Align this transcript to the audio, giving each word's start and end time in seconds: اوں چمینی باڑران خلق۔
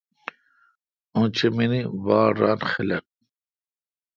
اوں 1.13 1.27
چمینی 1.35 1.81
باڑران 2.03 2.59
خلق۔ 2.71 3.05